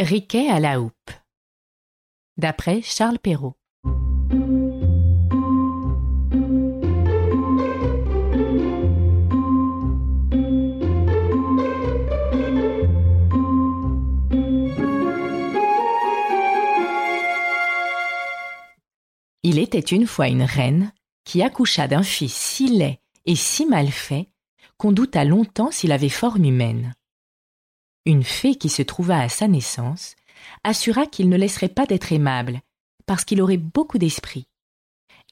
Riquet 0.00 0.48
à 0.48 0.58
la 0.58 0.80
houppe. 0.80 1.10
D'après 2.36 2.80
Charles 2.82 3.18
Perrault. 3.18 3.54
Il 19.44 19.58
était 19.58 19.78
une 19.78 20.06
fois 20.06 20.28
une 20.28 20.42
reine 20.42 20.92
qui 21.24 21.42
accoucha 21.42 21.86
d'un 21.86 22.02
fils 22.02 22.34
si 22.34 22.68
laid 22.68 22.98
et 23.26 23.36
si 23.36 23.66
mal 23.66 23.88
fait 23.88 24.30
qu'on 24.78 24.90
douta 24.90 25.24
longtemps 25.24 25.70
s'il 25.70 25.92
avait 25.92 26.08
forme 26.08 26.44
humaine. 26.44 26.94
Une 28.04 28.24
fée 28.24 28.56
qui 28.56 28.68
se 28.68 28.82
trouva 28.82 29.20
à 29.20 29.28
sa 29.28 29.46
naissance 29.48 30.16
assura 30.64 31.06
qu'il 31.06 31.28
ne 31.28 31.36
laisserait 31.36 31.68
pas 31.68 31.86
d'être 31.86 32.12
aimable, 32.12 32.60
parce 33.06 33.24
qu'il 33.24 33.40
aurait 33.40 33.58
beaucoup 33.58 33.98
d'esprit. 33.98 34.46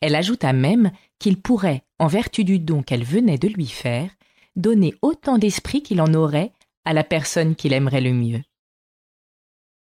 Elle 0.01 0.15
ajouta 0.15 0.53
même 0.53 0.93
qu'il 1.19 1.41
pourrait, 1.41 1.83
en 1.99 2.07
vertu 2.07 2.45
du 2.45 2.59
don 2.59 2.83
qu'elle 2.83 3.05
venait 3.05 3.39
de 3.39 3.49
lui 3.49 3.67
faire, 3.67 4.11
donner 4.57 4.95
autant 5.03 5.37
d'esprit 5.37 5.83
qu'il 5.83 6.01
en 6.01 6.15
aurait 6.15 6.53
à 6.85 6.93
la 6.93 7.05
personne 7.05 7.57
qu'il 7.57 7.73
aimerait 7.73 8.01
le 8.01 8.13
mieux. 8.13 8.43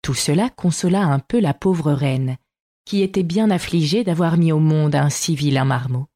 Tout 0.01 0.13
cela 0.13 0.49
consola 0.49 1.03
un 1.03 1.19
peu 1.19 1.39
la 1.39 1.53
pauvre 1.53 1.93
reine, 1.93 2.37
qui 2.85 3.01
était 3.01 3.23
bien 3.23 3.49
affligée 3.49 4.03
d'avoir 4.03 4.37
mis 4.37 4.51
au 4.51 4.59
monde 4.59 4.95
un 4.95 5.09
si 5.09 5.35
vilain 5.35 5.65
marmot. 5.65 6.07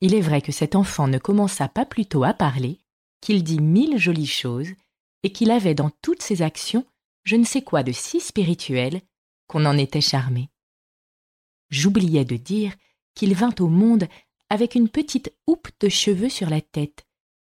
Il 0.00 0.14
est 0.14 0.20
vrai 0.20 0.42
que 0.42 0.52
cet 0.52 0.74
enfant 0.74 1.08
ne 1.08 1.18
commença 1.18 1.68
pas 1.68 1.86
plus 1.86 2.06
tôt 2.06 2.24
à 2.24 2.34
parler, 2.34 2.78
qu'il 3.20 3.42
dit 3.42 3.60
mille 3.60 3.98
jolies 3.98 4.26
choses, 4.26 4.68
et 5.22 5.32
qu'il 5.32 5.50
avait 5.50 5.74
dans 5.74 5.90
toutes 6.02 6.22
ses 6.22 6.42
actions 6.42 6.86
je 7.24 7.36
ne 7.36 7.44
sais 7.44 7.60
quoi 7.60 7.82
de 7.82 7.92
si 7.92 8.20
spirituel 8.20 9.02
qu'on 9.48 9.66
en 9.66 9.76
était 9.76 10.00
charmé. 10.00 10.48
J'oubliais 11.68 12.24
de 12.24 12.36
dire 12.36 12.74
qu'il 13.14 13.34
vint 13.34 13.54
au 13.60 13.68
monde 13.68 14.08
avec 14.48 14.74
une 14.74 14.88
petite 14.88 15.34
houppe 15.46 15.68
de 15.80 15.90
cheveux 15.90 16.30
sur 16.30 16.48
la 16.48 16.62
tête, 16.62 17.06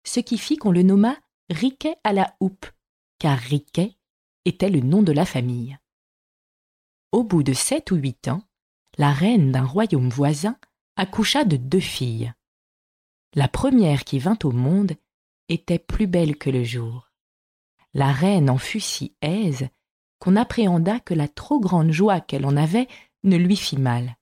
ce 0.06 0.22
qui 0.22 0.38
fit 0.38 0.56
qu'on 0.56 0.72
le 0.72 0.84
nomma 0.84 1.18
Riquet 1.50 1.98
à 2.04 2.14
la 2.14 2.36
houppe, 2.40 2.66
car 3.20 3.38
Riquet 3.38 3.98
était 4.46 4.70
le 4.70 4.80
nom 4.80 5.04
de 5.04 5.12
la 5.12 5.26
famille. 5.26 5.78
Au 7.12 7.24
bout 7.24 7.44
de 7.44 7.54
sept 7.54 7.92
ou 7.92 7.96
huit 7.96 8.30
ans, 8.30 8.44
la 8.98 9.12
reine 9.12 9.52
d'un 9.52 9.66
royaume 9.66 10.10
voisin 10.10 10.58
accoucha 10.96 11.44
de 11.44 11.58
deux 11.58 11.82
filles. 11.82 12.34
La 13.34 13.48
première 13.48 14.06
qui 14.06 14.20
vint 14.20 14.40
au 14.44 14.52
monde 14.52 14.94
était 15.50 15.80
plus 15.80 16.08
belle 16.08 16.38
que 16.38 16.50
le 16.50 16.64
jour. 16.64 17.12
La 17.96 18.12
reine 18.12 18.50
en 18.50 18.58
fut 18.58 18.82
si 18.82 19.16
aise 19.22 19.70
qu'on 20.20 20.36
appréhenda 20.36 21.00
que 21.00 21.14
la 21.14 21.30
trop 21.30 21.62
grande 21.62 21.92
joie 21.92 22.20
qu'elle 22.20 22.46
en 22.46 22.58
avait 22.58 22.90
ne 23.24 23.38
lui 23.38 23.56
fit 23.56 23.78
mal. 23.78 24.18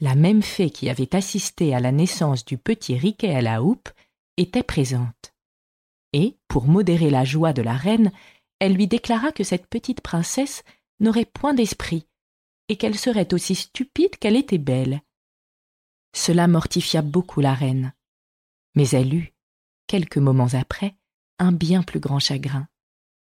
La 0.00 0.14
même 0.14 0.42
fée 0.42 0.70
qui 0.70 0.88
avait 0.88 1.16
assisté 1.16 1.74
à 1.74 1.80
la 1.80 1.90
naissance 1.90 2.44
du 2.44 2.56
petit 2.56 2.96
Riquet 2.96 3.34
à 3.34 3.42
la 3.42 3.64
houppe 3.64 3.88
était 4.36 4.62
présente. 4.62 5.34
Et, 6.12 6.38
pour 6.46 6.66
modérer 6.68 7.10
la 7.10 7.24
joie 7.24 7.52
de 7.52 7.62
la 7.62 7.74
reine, 7.74 8.12
elle 8.60 8.74
lui 8.74 8.86
déclara 8.86 9.32
que 9.32 9.42
cette 9.42 9.66
petite 9.66 10.00
princesse 10.00 10.62
n'aurait 11.00 11.24
point 11.24 11.54
d'esprit, 11.54 12.06
et 12.68 12.76
qu'elle 12.76 12.96
serait 12.96 13.34
aussi 13.34 13.56
stupide 13.56 14.16
qu'elle 14.20 14.36
était 14.36 14.58
belle. 14.58 15.02
Cela 16.14 16.46
mortifia 16.46 17.02
beaucoup 17.02 17.40
la 17.40 17.54
reine. 17.54 17.92
Mais 18.76 18.88
elle 18.90 19.12
eut, 19.12 19.34
quelques 19.88 20.18
moments 20.18 20.54
après, 20.54 20.94
un 21.38 21.52
bien 21.52 21.82
plus 21.82 22.00
grand 22.00 22.18
chagrin, 22.18 22.68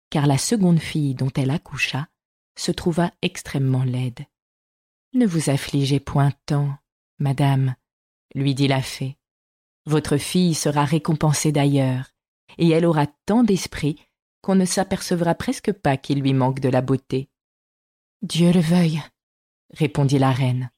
car 0.10 0.28
la 0.28 0.38
seconde 0.38 0.80
fille 0.80 1.16
dont 1.16 1.32
elle 1.36 1.52
accoucha 1.52 2.08
se 2.56 2.72
trouva 2.72 3.12
extrêmement 3.22 3.84
laide. 3.84 4.26
Ne 5.14 5.26
vous 5.26 5.50
affligez 5.50 6.00
point 6.00 6.32
tant, 6.46 6.74
madame, 7.20 7.76
lui 8.36 8.56
dit 8.56 8.68
la 8.68 8.82
fée. 8.82 9.18
Votre 9.86 10.18
fille 10.18 10.54
sera 10.54 10.86
récompensée 10.86 11.52
d'ailleurs, 11.52 12.12
et 12.58 12.70
elle 12.70 12.86
aura 12.86 13.08
tant 13.26 13.44
d'esprit 13.44 13.98
qu'on 14.42 14.56
ne 14.56 14.66
s'apercevra 14.66 15.36
presque 15.36 15.72
pas 15.72 15.98
qu'il 15.98 16.22
lui 16.22 16.34
manque 16.34 16.60
de 16.60 16.70
la 16.70 16.82
beauté. 16.82 17.30
Dieu 18.22 18.52
le 18.52 18.60
veuille, 18.60 19.02
répondit 19.74 20.20
la 20.20 20.32
reine. 20.32 20.70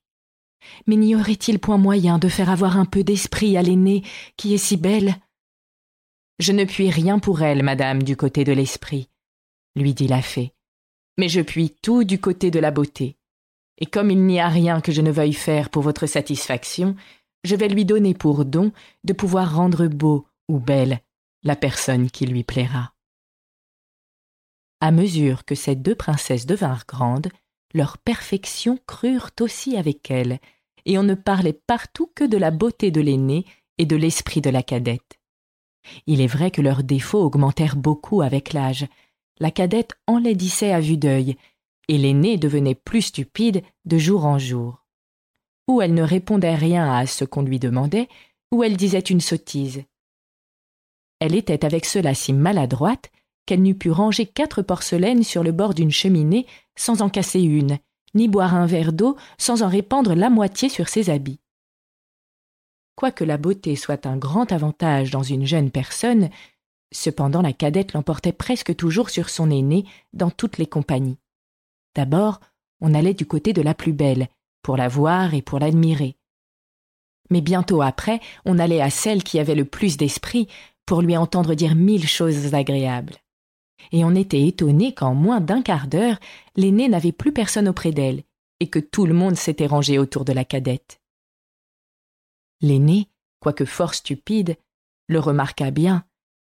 Mais 0.87 0.95
n'y 0.95 1.15
aurait-il 1.15 1.59
point 1.59 1.77
moyen 1.77 2.19
de 2.19 2.29
faire 2.29 2.49
avoir 2.49 2.77
un 2.77 2.85
peu 2.85 3.03
d'esprit 3.03 3.57
à 3.57 3.61
l'aînée 3.61 4.03
qui 4.37 4.53
est 4.53 4.57
si 4.57 4.77
belle? 4.77 5.15
Je 6.39 6.51
ne 6.51 6.65
puis 6.65 6.89
rien 6.89 7.19
pour 7.19 7.41
elle, 7.41 7.63
madame, 7.63 8.03
du 8.03 8.15
côté 8.15 8.43
de 8.43 8.53
l'esprit, 8.53 9.09
lui 9.75 9.93
dit 9.93 10.07
la 10.07 10.21
fée, 10.21 10.53
mais 11.17 11.29
je 11.29 11.41
puis 11.41 11.75
tout 11.81 12.03
du 12.03 12.19
côté 12.19 12.51
de 12.51 12.59
la 12.59 12.71
beauté. 12.71 13.17
Et 13.77 13.85
comme 13.85 14.11
il 14.11 14.23
n'y 14.23 14.39
a 14.39 14.49
rien 14.49 14.81
que 14.81 14.91
je 14.91 15.01
ne 15.01 15.11
veuille 15.11 15.33
faire 15.33 15.69
pour 15.69 15.83
votre 15.83 16.05
satisfaction, 16.05 16.95
je 17.43 17.55
vais 17.55 17.67
lui 17.67 17.85
donner 17.85 18.13
pour 18.13 18.45
don 18.45 18.71
de 19.03 19.13
pouvoir 19.13 19.55
rendre 19.55 19.87
beau 19.87 20.27
ou 20.47 20.59
belle 20.59 20.99
la 21.43 21.55
personne 21.55 22.09
qui 22.09 22.25
lui 22.25 22.43
plaira. 22.43 22.93
À 24.79 24.91
mesure 24.91 25.45
que 25.45 25.55
ces 25.55 25.75
deux 25.75 25.95
princesses 25.95 26.45
devinrent 26.45 26.85
grandes, 26.87 27.29
leur 27.73 27.97
perfection 27.97 28.77
crurent 28.87 29.31
aussi 29.39 29.77
avec 29.77 30.09
elles, 30.11 30.39
et 30.85 30.97
on 30.97 31.03
ne 31.03 31.15
parlait 31.15 31.53
partout 31.53 32.11
que 32.15 32.23
de 32.23 32.37
la 32.37 32.51
beauté 32.51 32.91
de 32.91 33.01
l'aînée 33.01 33.45
et 33.77 33.85
de 33.85 33.95
l'esprit 33.95 34.41
de 34.41 34.49
la 34.49 34.61
cadette. 34.61 35.19
Il 36.07 36.21
est 36.21 36.27
vrai 36.27 36.51
que 36.51 36.61
leurs 36.61 36.83
défauts 36.83 37.23
augmentèrent 37.23 37.75
beaucoup 37.75 38.21
avec 38.21 38.53
l'âge. 38.53 38.87
La 39.39 39.51
cadette 39.51 39.93
enlaidissait 40.07 40.71
à 40.71 40.79
vue 40.79 40.97
d'œil, 40.97 41.35
et 41.87 41.97
l'aînée 41.97 42.37
devenait 42.37 42.75
plus 42.75 43.01
stupide 43.01 43.61
de 43.85 43.97
jour 43.97 44.25
en 44.25 44.39
jour. 44.39 44.85
Ou 45.67 45.81
elle 45.81 45.93
ne 45.93 46.03
répondait 46.03 46.55
rien 46.55 46.91
à 46.91 47.05
ce 47.05 47.25
qu'on 47.25 47.41
lui 47.41 47.59
demandait, 47.59 48.07
ou 48.51 48.63
elle 48.63 48.77
disait 48.77 48.99
une 48.99 49.21
sottise. 49.21 49.83
Elle 51.19 51.35
était 51.35 51.65
avec 51.65 51.85
cela 51.85 52.13
si 52.13 52.33
maladroite 52.33 53.11
qu'elle 53.45 53.61
n'eût 53.61 53.75
pu 53.75 53.91
ranger 53.91 54.25
quatre 54.25 54.61
porcelaines 54.61 55.23
sur 55.23 55.43
le 55.43 55.51
bord 55.51 55.73
d'une 55.73 55.91
cheminée 55.91 56.45
sans 56.75 57.01
en 57.01 57.09
casser 57.09 57.41
une, 57.41 57.77
ni 58.13 58.27
boire 58.27 58.55
un 58.55 58.65
verre 58.65 58.93
d'eau 58.93 59.17
sans 59.37 59.63
en 59.63 59.67
répandre 59.67 60.15
la 60.15 60.29
moitié 60.29 60.69
sur 60.69 60.87
ses 60.87 61.09
habits. 61.09 61.39
Quoique 62.95 63.23
la 63.23 63.37
beauté 63.37 63.75
soit 63.75 64.05
un 64.05 64.17
grand 64.17 64.51
avantage 64.51 65.11
dans 65.11 65.23
une 65.23 65.45
jeune 65.45 65.71
personne, 65.71 66.29
cependant 66.91 67.41
la 67.41 67.53
cadette 67.53 67.93
l'emportait 67.93 68.31
presque 68.31 68.75
toujours 68.75 69.09
sur 69.09 69.29
son 69.29 69.49
aînée 69.49 69.85
dans 70.13 70.29
toutes 70.29 70.57
les 70.57 70.67
compagnies. 70.67 71.17
D'abord, 71.95 72.39
on 72.81 72.93
allait 72.93 73.13
du 73.13 73.25
côté 73.25 73.53
de 73.53 73.61
la 73.61 73.73
plus 73.73 73.93
belle, 73.93 74.27
pour 74.61 74.77
la 74.77 74.87
voir 74.87 75.33
et 75.33 75.41
pour 75.41 75.59
l'admirer. 75.59 76.17
Mais 77.29 77.41
bientôt 77.41 77.81
après, 77.81 78.19
on 78.45 78.59
allait 78.59 78.81
à 78.81 78.89
celle 78.89 79.23
qui 79.23 79.39
avait 79.39 79.55
le 79.55 79.65
plus 79.65 79.97
d'esprit 79.97 80.47
pour 80.85 81.01
lui 81.01 81.17
entendre 81.17 81.55
dire 81.55 81.75
mille 81.75 82.07
choses 82.07 82.53
agréables. 82.53 83.15
Et 83.91 84.03
on 84.05 84.15
était 84.15 84.45
étonné 84.45 84.93
qu'en 84.93 85.13
moins 85.13 85.41
d'un 85.41 85.61
quart 85.61 85.87
d'heure, 85.87 86.19
l'aînée 86.55 86.89
n'avait 86.89 87.11
plus 87.11 87.33
personne 87.33 87.67
auprès 87.67 87.91
d'elle, 87.91 88.23
et 88.59 88.69
que 88.69 88.79
tout 88.79 89.05
le 89.05 89.13
monde 89.13 89.35
s'était 89.35 89.65
rangé 89.65 89.97
autour 89.97 90.25
de 90.25 90.33
la 90.33 90.45
cadette. 90.45 91.01
L'aînée, 92.63 93.09
quoique 93.39 93.65
fort 93.65 93.93
stupide, 93.93 94.57
le 95.07 95.19
remarqua 95.19 95.69
bien, 95.69 96.05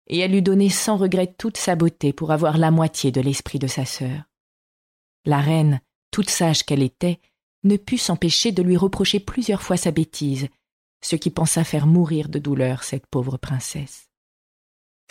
et 0.08 0.20
elle 0.20 0.36
eût 0.36 0.42
donné 0.42 0.70
sans 0.70 0.98
regret 0.98 1.34
toute 1.38 1.56
sa 1.56 1.76
beauté 1.76 2.12
pour 2.12 2.32
avoir 2.32 2.58
la 2.58 2.70
moitié 2.70 3.12
de 3.12 3.22
l'esprit 3.22 3.60
de 3.60 3.68
sa 3.68 3.86
sœur. 3.86 4.24
La 5.26 5.40
reine, 5.40 5.80
toute 6.12 6.30
sage 6.30 6.64
qu'elle 6.64 6.84
était, 6.84 7.22
ne 7.64 7.78
put 7.78 7.98
s'empêcher 7.98 8.52
de 8.52 8.62
lui 8.62 8.76
reprocher 8.76 9.22
plusieurs 9.22 9.62
fois 9.62 9.78
sa 9.78 9.92
bêtise, 9.92 10.50
ce 11.02 11.16
qui 11.16 11.30
pensa 11.30 11.64
faire 11.64 11.88
mourir 11.88 12.28
de 12.28 12.40
douleur 12.40 12.84
cette 12.84 13.08
pauvre 13.08 13.38
princesse. 13.38 14.10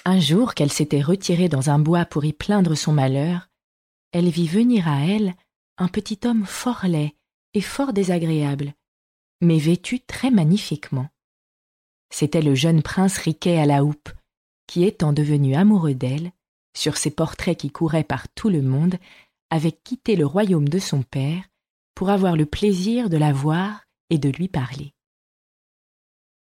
Un 0.05 0.21
jour 0.21 0.55
qu'elle 0.55 0.72
s'était 0.72 1.00
retirée 1.00 1.49
dans 1.49 1.71
un 1.71 1.78
bois 1.78 2.05
pour 2.05 2.27
y 2.27 2.34
plaindre 2.34 2.75
son 2.75 2.93
malheur, 2.93 3.49
elle 4.12 4.29
vit 4.29 4.49
venir 4.49 4.87
à 4.87 5.06
elle 5.06 5.35
un 5.79 5.88
petit 5.88 6.20
homme 6.25 6.44
fort 6.44 6.85
laid 6.85 7.14
et 7.55 7.62
fort 7.62 7.94
désagréable, 7.94 8.75
mais 9.40 9.58
vêtu 9.58 10.00
très 10.00 10.31
magnifiquement. 10.31 11.08
C'était 12.10 12.42
le 12.42 12.54
jeune 12.54 12.82
prince 12.82 13.19
Riquet 13.19 13.58
à 13.58 13.66
la 13.66 13.84
houppe, 13.84 14.10
qui 14.66 14.84
étant 14.84 15.12
devenu 15.12 15.54
amoureux 15.54 15.94
d'elle, 15.94 16.32
sur 16.76 16.96
ses 16.96 17.10
portraits 17.10 17.58
qui 17.58 17.70
couraient 17.70 18.04
par 18.04 18.28
tout 18.28 18.48
le 18.48 18.62
monde, 18.62 18.96
avait 19.50 19.72
quitté 19.72 20.16
le 20.16 20.26
royaume 20.26 20.69
de 20.69 20.78
son 20.78 21.02
père 21.02 21.44
pour 21.94 22.10
avoir 22.10 22.37
le 22.37 22.46
plaisir 22.46 23.08
de 23.08 23.16
la 23.16 23.32
voir 23.32 23.84
et 24.10 24.19
de 24.19 24.28
lui 24.28 24.48
parler. 24.48 24.94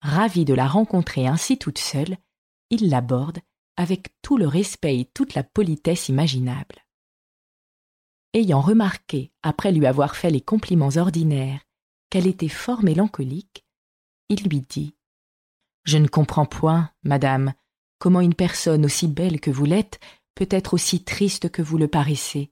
Ravi 0.02 0.46
de 0.46 0.54
la 0.54 0.68
rencontrer 0.68 1.28
ainsi 1.28 1.58
toute 1.58 1.78
seule, 1.78 2.18
il 2.70 2.90
l'aborde 2.90 3.40
avec 3.78 4.10
tout 4.22 4.38
le 4.38 4.48
respect 4.48 5.00
et 5.00 5.06
toute 5.06 5.34
la 5.34 5.44
politesse 5.44 6.10
imaginable. 6.10 6.86
Ayant 8.34 8.62
remarqué, 8.62 9.32
après 9.44 9.72
lui 9.72 9.86
avoir 9.86 10.16
fait 10.16 10.30
les 10.30 10.42
compliments 10.42 10.96
ordinaires, 10.98 11.62
qu'elle 12.14 12.28
était 12.28 12.48
fort 12.48 12.84
mélancolique, 12.84 13.66
il 14.30 14.44
lui 14.44 14.62
dit 14.62 14.96
Je 15.84 15.98
ne 15.98 16.08
comprends 16.08 16.46
point, 16.46 16.92
madame, 17.02 17.56
comment 17.98 18.22
une 18.22 18.36
personne 18.36 18.86
aussi 18.86 19.08
belle 19.08 19.40
que 19.40 19.50
vous 19.50 19.66
l'êtes 19.66 20.00
peut 20.36 20.48
être 20.52 20.76
aussi 20.76 21.04
triste 21.04 21.50
que 21.50 21.64
vous 21.64 21.80
le 21.80 21.88
paraissez. 21.88 22.52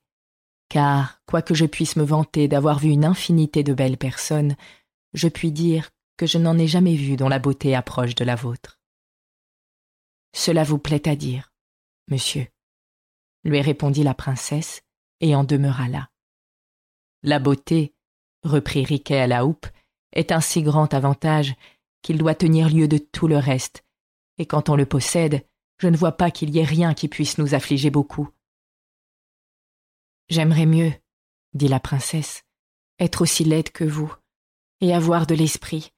car, 0.67 1.21
quoique 1.27 1.53
je 1.53 1.67
puisse 1.67 1.95
me 1.95 2.03
vanter 2.03 2.47
d'avoir 2.47 2.79
vu 2.79 2.89
une 2.89 3.05
infinité 3.05 3.61
de 3.61 3.75
belles 3.75 3.99
personnes, 3.99 4.55
je 5.13 5.27
puis 5.27 5.51
dire 5.51 5.91
que 6.17 6.25
je 6.25 6.39
n'en 6.39 6.57
ai 6.57 6.65
jamais 6.65 6.95
vu 6.95 7.15
dont 7.15 7.29
la 7.29 7.37
beauté 7.37 7.75
approche 7.75 8.15
de 8.15 8.25
la 8.25 8.35
vôtre. 8.35 8.79
Cela 10.33 10.63
vous 10.63 10.79
plaît 10.79 11.07
à 11.07 11.15
dire, 11.15 11.53
monsieur, 12.07 12.47
lui 13.43 13.61
répondit 13.61 14.01
la 14.01 14.15
princesse, 14.15 14.81
et 15.19 15.35
en 15.35 15.43
demeura 15.43 15.87
là. 15.87 16.09
La 17.21 17.37
beauté, 17.37 17.93
reprit 18.43 18.83
Riquet 18.83 19.19
à 19.19 19.27
la 19.27 19.45
houppe, 19.45 19.67
est 20.13 20.31
un 20.31 20.41
si 20.41 20.61
grand 20.61 20.93
avantage 20.93 21.55
qu'il 22.01 22.17
doit 22.17 22.35
tenir 22.35 22.69
lieu 22.69 22.87
de 22.87 22.97
tout 22.97 23.27
le 23.27 23.37
reste, 23.37 23.83
et 24.37 24.45
quand 24.45 24.69
on 24.69 24.75
le 24.75 24.85
possède, 24.85 25.45
je 25.77 25.87
ne 25.87 25.97
vois 25.97 26.13
pas 26.13 26.31
qu'il 26.31 26.49
y 26.49 26.59
ait 26.59 26.63
rien 26.63 26.93
qui 26.93 27.07
puisse 27.07 27.37
nous 27.37 27.53
affliger 27.53 27.89
beaucoup. 27.89 28.29
J'aimerais 30.29 30.65
mieux, 30.65 30.93
dit 31.53 31.67
la 31.67 31.79
princesse, 31.79 32.43
être 32.99 33.21
aussi 33.21 33.43
laide 33.43 33.71
que 33.71 33.83
vous, 33.83 34.13
et 34.79 34.93
avoir 34.93 35.27
de 35.27 35.35
l'esprit, 35.35 35.91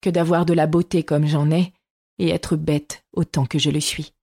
que 0.00 0.10
d'avoir 0.10 0.46
de 0.46 0.54
la 0.54 0.66
beauté 0.66 1.04
comme 1.04 1.26
j'en 1.26 1.50
ai, 1.50 1.72
et 2.18 2.30
être 2.30 2.56
bête 2.56 3.04
autant 3.12 3.46
que 3.46 3.58
je 3.58 3.70
le 3.70 3.80
suis. 3.80 4.14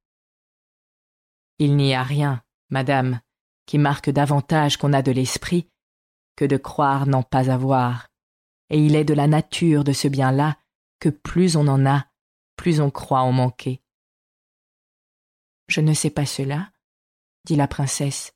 Il 1.60 1.76
n'y 1.76 1.94
a 1.94 2.04
rien, 2.04 2.44
madame, 2.70 3.22
qui 3.66 3.78
marque 3.78 4.10
davantage 4.10 4.78
qu'on 4.78 4.94
a 4.94 5.02
de 5.02 5.12
l'esprit 5.12 5.68
que 6.36 6.46
de 6.46 6.58
croire 6.58 7.08
n'en 7.08 7.24
pas 7.24 7.50
avoir, 7.50 8.08
et 8.70 8.84
il 8.84 8.96
est 8.96 9.06
de 9.06 9.14
la 9.14 9.28
nature 9.28 9.84
de 9.84 9.94
ce 9.94 10.08
bien-là 10.08 10.58
que 11.00 11.10
plus 11.10 11.56
on 11.56 11.68
en 11.68 11.86
a, 11.86 12.08
plus 12.56 12.80
on 12.80 12.90
croit 12.90 13.22
en 13.22 13.32
manquer. 13.32 13.82
Je 15.68 15.82
ne 15.82 15.94
sais 15.94 16.10
pas 16.10 16.26
cela, 16.26 16.72
dit 17.46 17.56
la 17.56 17.68
princesse, 17.68 18.34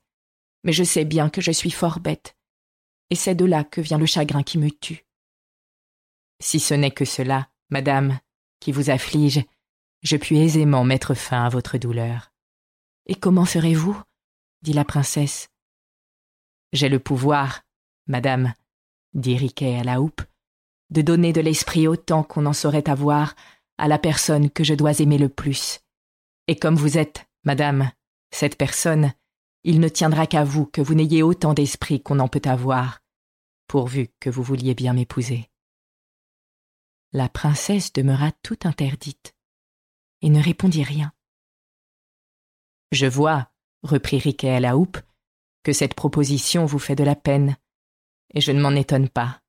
mais 0.64 0.72
je 0.72 0.84
sais 0.84 1.04
bien 1.04 1.30
que 1.30 1.40
je 1.40 1.52
suis 1.52 1.70
fort 1.70 2.00
bête, 2.00 2.36
et 3.10 3.14
c'est 3.14 3.34
de 3.34 3.44
là 3.44 3.64
que 3.64 3.80
vient 3.80 3.98
le 3.98 4.06
chagrin 4.06 4.42
qui 4.42 4.58
me 4.58 4.70
tue. 4.70 5.06
Si 6.40 6.60
ce 6.60 6.74
n'est 6.74 6.90
que 6.90 7.04
cela, 7.04 7.50
madame, 7.70 8.18
qui 8.60 8.72
vous 8.72 8.90
afflige, 8.90 9.44
je 10.02 10.16
puis 10.16 10.38
aisément 10.38 10.84
mettre 10.84 11.14
fin 11.14 11.44
à 11.44 11.48
votre 11.48 11.78
douleur. 11.78 12.32
Et 13.06 13.14
comment 13.14 13.44
ferez-vous? 13.44 14.00
dit 14.62 14.72
la 14.72 14.84
princesse. 14.84 15.48
J'ai 16.72 16.88
le 16.88 16.98
pouvoir, 16.98 17.62
madame, 18.08 18.54
dit 19.14 19.36
Riquet 19.36 19.76
à 19.76 19.84
la 19.84 20.00
houppe, 20.00 20.22
de 20.90 21.02
donner 21.02 21.32
de 21.32 21.40
l'esprit 21.40 21.86
autant 21.86 22.22
qu'on 22.22 22.46
en 22.46 22.52
saurait 22.52 22.88
avoir 22.88 23.34
à 23.76 23.88
la 23.88 23.98
personne 23.98 24.50
que 24.50 24.64
je 24.64 24.74
dois 24.74 25.00
aimer 25.00 25.18
le 25.18 25.28
plus. 25.28 25.80
Et 26.46 26.56
comme 26.56 26.76
vous 26.76 26.98
êtes, 26.98 27.26
madame, 27.44 27.90
cette 28.30 28.56
personne, 28.56 29.12
il 29.64 29.80
ne 29.80 29.88
tiendra 29.88 30.26
qu'à 30.26 30.44
vous 30.44 30.66
que 30.66 30.80
vous 30.80 30.94
n'ayez 30.94 31.22
autant 31.22 31.54
d'esprit 31.54 32.02
qu'on 32.02 32.20
en 32.20 32.28
peut 32.28 32.42
avoir, 32.44 33.00
pourvu 33.66 34.08
que 34.20 34.30
vous 34.30 34.42
vouliez 34.42 34.74
bien 34.74 34.94
m'épouser. 34.94 35.50
La 37.12 37.28
princesse 37.28 37.92
demeura 37.92 38.32
tout 38.42 38.58
interdite 38.64 39.34
et 40.22 40.30
ne 40.30 40.42
répondit 40.42 40.82
rien. 40.82 41.12
Je 42.92 43.06
vois, 43.06 43.50
reprit 43.82 44.18
Riquet 44.18 44.50
à 44.50 44.60
la 44.60 44.76
houppe, 44.76 44.98
que 45.62 45.72
cette 45.72 45.94
proposition 45.94 46.64
vous 46.64 46.78
fait 46.78 46.96
de 46.96 47.04
la 47.04 47.16
peine, 47.16 47.56
et 48.34 48.40
je 48.40 48.52
ne 48.52 48.60
m'en 48.60 48.70
étonne 48.70 49.08
pas. 49.08 49.40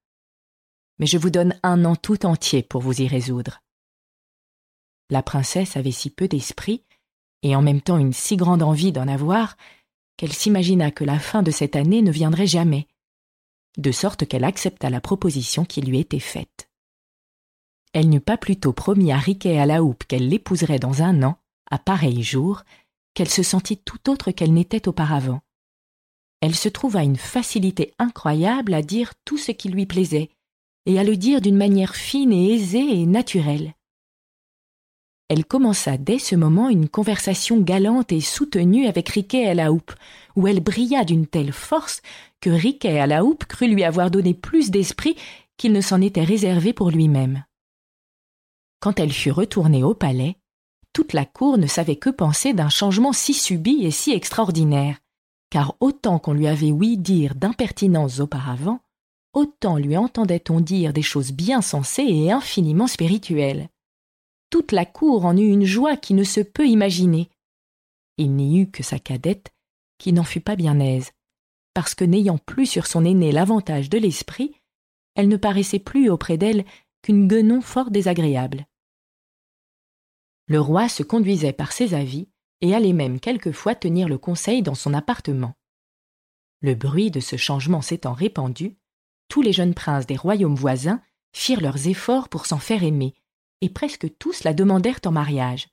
Mais 0.97 1.05
je 1.05 1.17
vous 1.17 1.29
donne 1.29 1.57
un 1.63 1.85
an 1.85 1.95
tout 1.95 2.25
entier 2.25 2.63
pour 2.63 2.81
vous 2.81 3.01
y 3.01 3.07
résoudre. 3.07 3.61
La 5.09 5.23
princesse 5.23 5.77
avait 5.77 5.91
si 5.91 6.09
peu 6.09 6.27
d'esprit, 6.27 6.83
et 7.41 7.55
en 7.55 7.61
même 7.61 7.81
temps 7.81 7.97
une 7.97 8.13
si 8.13 8.35
grande 8.37 8.61
envie 8.61 8.91
d'en 8.91 9.07
avoir, 9.07 9.55
qu'elle 10.17 10.33
s'imagina 10.33 10.91
que 10.91 11.03
la 11.03 11.19
fin 11.19 11.41
de 11.43 11.51
cette 11.51 11.75
année 11.75 12.01
ne 12.01 12.11
viendrait 12.11 12.47
jamais, 12.47 12.87
de 13.77 13.91
sorte 13.91 14.27
qu'elle 14.27 14.43
accepta 14.43 14.89
la 14.89 15.01
proposition 15.01 15.65
qui 15.65 15.81
lui 15.81 15.99
était 15.99 16.19
faite. 16.19 16.69
Elle 17.93 18.09
n'eut 18.09 18.19
pas 18.19 18.37
plutôt 18.37 18.73
promis 18.73 19.11
à 19.11 19.17
Riquet 19.17 19.57
à 19.57 19.65
la 19.65 19.83
houppe 19.83 20.03
qu'elle 20.05 20.27
l'épouserait 20.27 20.79
dans 20.79 21.01
un 21.01 21.23
an, 21.23 21.39
à 21.71 21.79
pareil 21.79 22.21
jour, 22.21 22.63
qu'elle 23.13 23.29
se 23.29 23.43
sentit 23.43 23.77
tout 23.77 24.09
autre 24.09 24.31
qu'elle 24.31 24.53
n'était 24.53 24.87
auparavant. 24.87 25.41
Elle 26.41 26.55
se 26.55 26.69
trouva 26.69 27.03
une 27.03 27.17
facilité 27.17 27.93
incroyable 27.99 28.73
à 28.73 28.81
dire 28.81 29.13
tout 29.25 29.37
ce 29.37 29.51
qui 29.51 29.69
lui 29.69 29.85
plaisait, 29.85 30.29
et 30.85 30.99
à 30.99 31.03
le 31.03 31.17
dire 31.17 31.41
d'une 31.41 31.57
manière 31.57 31.95
fine 31.95 32.31
et 32.31 32.53
aisée 32.53 33.01
et 33.01 33.05
naturelle 33.05 33.73
elle 35.29 35.45
commença 35.45 35.97
dès 35.97 36.17
ce 36.17 36.35
moment 36.35 36.69
une 36.69 36.89
conversation 36.89 37.59
galante 37.59 38.11
et 38.11 38.19
soutenue 38.19 38.87
avec 38.87 39.09
Riquet 39.09 39.45
à 39.45 39.53
la 39.53 39.71
houppe, 39.71 39.93
où 40.35 40.47
elle 40.47 40.59
brilla 40.59 41.05
d'une 41.05 41.27
telle 41.27 41.53
force 41.53 42.01
que 42.41 42.49
Riquet 42.49 42.99
à 42.99 43.05
la 43.05 43.23
houppe 43.23 43.45
crut 43.45 43.69
lui 43.69 43.83
avoir 43.83 44.09
donné 44.09 44.33
plus 44.33 44.71
d'esprit 44.71 45.15
qu'il 45.55 45.71
ne 45.71 45.81
s'en 45.81 46.01
était 46.01 46.23
réservé 46.23 46.73
pour 46.73 46.89
lui-même. 46.89 47.43
Quand 48.79 48.99
elle 48.99 49.13
fut 49.13 49.31
retournée 49.31 49.83
au 49.83 49.93
palais, 49.93 50.35
toute 50.93 51.13
la 51.13 51.25
cour 51.25 51.59
ne 51.59 51.67
savait 51.67 51.97
que 51.97 52.09
penser 52.09 52.53
d'un 52.53 52.69
changement 52.69 53.13
si 53.13 53.35
subit 53.35 53.85
et 53.85 53.91
si 53.91 54.11
extraordinaire, 54.11 54.97
car 55.49 55.75
autant 55.79 56.19
qu'on 56.19 56.33
lui 56.33 56.47
avait 56.47 56.71
ouï 56.71 56.97
dire 56.97 57.35
d'impertinences 57.35 58.19
auparavant, 58.19 58.79
autant 59.33 59.77
lui 59.77 59.97
entendait-on 59.97 60.59
dire 60.59 60.93
des 60.93 61.01
choses 61.01 61.31
bien 61.31 61.61
sensées 61.61 62.03
et 62.03 62.31
infiniment 62.31 62.87
spirituelles 62.87 63.69
toute 64.49 64.71
la 64.71 64.85
cour 64.85 65.25
en 65.25 65.37
eut 65.37 65.51
une 65.51 65.65
joie 65.65 65.97
qui 65.97 66.13
ne 66.13 66.23
se 66.23 66.41
peut 66.41 66.67
imaginer. 66.67 67.29
Il 68.17 68.35
n'y 68.35 68.59
eut 68.59 68.71
que 68.71 68.83
sa 68.83 68.99
cadette 68.99 69.51
qui 69.97 70.13
n'en 70.13 70.23
fut 70.23 70.41
pas 70.41 70.55
bien 70.55 70.79
aise, 70.79 71.11
parce 71.73 71.93
que 71.93 72.05
n'ayant 72.05 72.37
plus 72.37 72.65
sur 72.65 72.87
son 72.87 73.05
aîné 73.05 73.31
l'avantage 73.31 73.89
de 73.89 73.97
l'esprit, 73.97 74.55
elle 75.15 75.27
ne 75.27 75.37
paraissait 75.37 75.79
plus 75.79 76.09
auprès 76.09 76.37
d'elle 76.37 76.65
qu'une 77.01 77.27
guenon 77.27 77.61
fort 77.61 77.91
désagréable. 77.91 78.65
Le 80.47 80.59
roi 80.59 80.89
se 80.89 81.03
conduisait 81.03 81.53
par 81.53 81.71
ses 81.71 81.93
avis 81.93 82.27
et 82.61 82.75
allait 82.75 82.93
même 82.93 83.19
quelquefois 83.19 83.75
tenir 83.75 84.07
le 84.07 84.17
conseil 84.17 84.61
dans 84.61 84.75
son 84.75 84.93
appartement. 84.93 85.55
Le 86.61 86.75
bruit 86.75 87.11
de 87.11 87.19
ce 87.19 87.37
changement 87.37 87.81
s'étant 87.81 88.13
répandu, 88.13 88.77
tous 89.29 89.41
les 89.41 89.53
jeunes 89.53 89.73
princes 89.73 90.05
des 90.05 90.17
royaumes 90.17 90.55
voisins 90.55 91.01
firent 91.31 91.61
leurs 91.61 91.87
efforts 91.87 92.29
pour 92.29 92.45
s'en 92.45 92.57
faire 92.57 92.83
aimer, 92.83 93.13
et 93.61 93.69
presque 93.69 94.17
tous 94.17 94.43
la 94.43 94.53
demandèrent 94.53 94.99
en 95.05 95.11
mariage. 95.11 95.69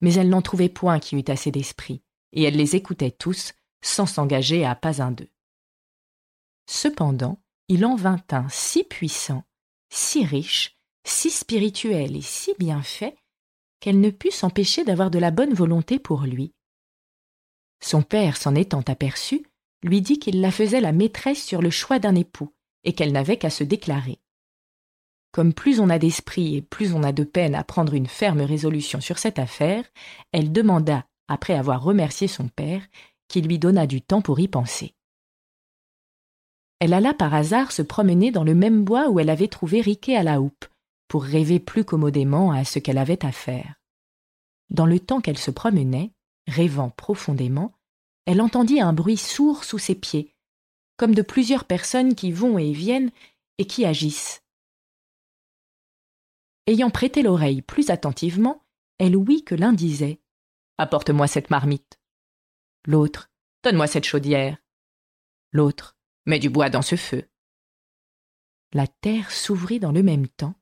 Mais 0.00 0.14
elle 0.14 0.30
n'en 0.30 0.42
trouvait 0.42 0.68
point 0.68 0.98
qui 0.98 1.16
eût 1.16 1.24
assez 1.28 1.50
d'esprit, 1.50 2.02
et 2.32 2.44
elle 2.44 2.56
les 2.56 2.76
écoutait 2.76 3.10
tous, 3.10 3.52
sans 3.82 4.06
s'engager 4.06 4.64
à 4.64 4.74
pas 4.74 5.02
un 5.02 5.10
d'eux. 5.10 5.30
Cependant, 6.66 7.42
il 7.68 7.84
en 7.84 7.96
vint 7.96 8.22
un 8.30 8.48
si 8.48 8.84
puissant, 8.84 9.44
si 9.90 10.24
riche, 10.24 10.78
si 11.04 11.30
spirituel 11.30 12.16
et 12.16 12.22
si 12.22 12.54
bien 12.58 12.82
fait, 12.82 13.16
qu'elle 13.80 14.00
ne 14.00 14.10
put 14.10 14.30
s'empêcher 14.30 14.84
d'avoir 14.84 15.10
de 15.10 15.18
la 15.18 15.30
bonne 15.30 15.54
volonté 15.54 15.98
pour 15.98 16.22
lui. 16.22 16.52
Son 17.82 18.02
père, 18.02 18.36
s'en 18.36 18.54
étant 18.54 18.82
aperçu, 18.86 19.46
lui 19.82 20.02
dit 20.02 20.18
qu'il 20.18 20.40
la 20.40 20.50
faisait 20.50 20.80
la 20.80 20.92
maîtresse 20.92 21.42
sur 21.42 21.62
le 21.62 21.70
choix 21.70 21.98
d'un 21.98 22.14
époux, 22.14 22.52
et 22.84 22.92
qu'elle 22.92 23.12
n'avait 23.12 23.38
qu'à 23.38 23.50
se 23.50 23.64
déclarer. 23.64 24.18
Comme 25.32 25.54
plus 25.54 25.80
on 25.80 25.90
a 25.90 25.98
d'esprit 25.98 26.56
et 26.56 26.62
plus 26.62 26.92
on 26.92 27.02
a 27.02 27.12
de 27.12 27.24
peine 27.24 27.54
à 27.54 27.64
prendre 27.64 27.94
une 27.94 28.08
ferme 28.08 28.40
résolution 28.40 29.00
sur 29.00 29.18
cette 29.18 29.38
affaire, 29.38 29.84
elle 30.32 30.52
demanda, 30.52 31.06
après 31.28 31.54
avoir 31.54 31.82
remercié 31.82 32.26
son 32.26 32.48
père, 32.48 32.82
qu'il 33.28 33.46
lui 33.46 33.58
donnât 33.58 33.86
du 33.86 34.02
temps 34.02 34.22
pour 34.22 34.40
y 34.40 34.48
penser. 34.48 34.94
Elle 36.80 36.94
alla 36.94 37.14
par 37.14 37.32
hasard 37.32 37.72
se 37.72 37.82
promener 37.82 38.32
dans 38.32 38.42
le 38.42 38.54
même 38.54 38.84
bois 38.84 39.08
où 39.08 39.20
elle 39.20 39.30
avait 39.30 39.48
trouvé 39.48 39.80
Riquet 39.82 40.16
à 40.16 40.22
la 40.22 40.40
houppe, 40.40 40.64
pour 41.10 41.24
rêver 41.24 41.58
plus 41.58 41.84
commodément 41.84 42.52
à 42.52 42.64
ce 42.64 42.78
qu'elle 42.78 42.96
avait 42.96 43.26
à 43.26 43.32
faire. 43.32 43.74
Dans 44.70 44.86
le 44.86 45.00
temps 45.00 45.20
qu'elle 45.20 45.38
se 45.38 45.50
promenait, 45.50 46.12
rêvant 46.46 46.90
profondément, 46.90 47.74
elle 48.26 48.40
entendit 48.40 48.80
un 48.80 48.92
bruit 48.92 49.16
sourd 49.16 49.64
sous 49.64 49.78
ses 49.78 49.96
pieds, 49.96 50.36
comme 50.96 51.12
de 51.12 51.22
plusieurs 51.22 51.64
personnes 51.64 52.14
qui 52.14 52.30
vont 52.30 52.58
et 52.58 52.70
viennent 52.70 53.10
et 53.58 53.66
qui 53.66 53.84
agissent. 53.84 54.44
Ayant 56.68 56.90
prêté 56.90 57.22
l'oreille 57.22 57.60
plus 57.60 57.90
attentivement, 57.90 58.64
elle 58.98 59.16
ouït 59.16 59.42
que 59.42 59.56
l'un 59.56 59.72
disait 59.72 60.20
Apporte-moi 60.78 61.26
cette 61.26 61.50
marmite. 61.50 61.98
L'autre 62.86 63.32
Donne-moi 63.64 63.88
cette 63.88 64.06
chaudière. 64.06 64.58
L'autre 65.50 65.96
Mets 66.26 66.38
du 66.38 66.50
bois 66.50 66.70
dans 66.70 66.82
ce 66.82 66.94
feu. 66.94 67.28
La 68.72 68.86
terre 68.86 69.32
s'ouvrit 69.32 69.80
dans 69.80 69.90
le 69.90 70.04
même 70.04 70.28
temps, 70.28 70.54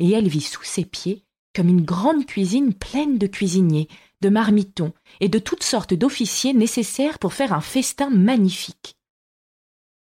et 0.00 0.10
elle 0.10 0.28
vit 0.28 0.40
sous 0.40 0.64
ses 0.64 0.84
pieds 0.84 1.24
comme 1.54 1.68
une 1.68 1.84
grande 1.84 2.26
cuisine 2.26 2.74
pleine 2.74 3.18
de 3.18 3.26
cuisiniers, 3.26 3.88
de 4.20 4.28
marmitons 4.28 4.92
et 5.20 5.28
de 5.28 5.38
toutes 5.38 5.64
sortes 5.64 5.94
d'officiers 5.94 6.52
nécessaires 6.52 7.18
pour 7.20 7.32
faire 7.32 7.52
un 7.52 7.60
festin 7.60 8.10
magnifique 8.10 8.96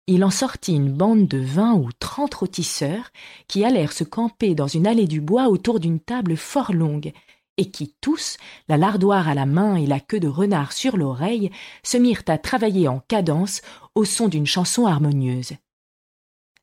il 0.07 0.23
en 0.23 0.31
sortit 0.31 0.75
une 0.75 0.93
bande 0.93 1.27
de 1.29 1.39
vingt 1.39 1.75
ou 1.75 1.89
trente 1.99 2.35
rôtisseurs 2.35 3.11
qui 3.49 3.65
allèrent 3.65 3.93
se 3.93 4.05
camper 4.05 4.55
dans 4.55 4.67
une 4.67 4.87
allée 4.87 5.07
du 5.07 5.21
bois 5.21 5.49
autour 5.49 5.81
d'une 5.81 6.01
table 6.01 6.37
fort 6.37 6.73
longue 6.73 7.13
et 7.57 7.71
qui 7.71 7.95
tous, 8.01 8.37
la 8.69 8.77
lardoire 8.77 9.29
à 9.29 9.35
la 9.35 9.47
main 9.47 9.77
et 9.77 9.87
la 9.87 10.01
queue 10.01 10.21
de 10.21 10.29
renard 10.29 10.73
sur 10.73 10.97
l'oreille, 10.97 11.51
se 11.85 11.97
mirent 11.97 12.25
à 12.27 12.37
travailler 12.37 12.89
en 12.89 12.99
cadence 12.99 13.63
au 13.95 14.05
son 14.05 14.29
d'une 14.29 14.47
chanson 14.47 14.87
harmonieuse. 14.87 15.53